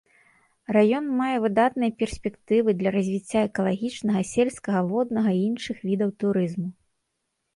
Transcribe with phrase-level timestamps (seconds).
[0.75, 6.67] Раён мае выдатныя перспектывы для развіцця экалагічнага, сельскага, воднага і іншых відаў турызму.